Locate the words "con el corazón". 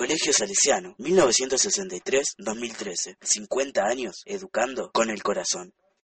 4.92-5.74